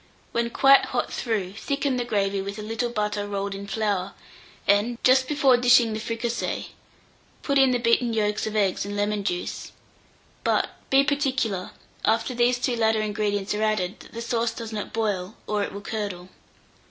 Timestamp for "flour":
3.67-4.15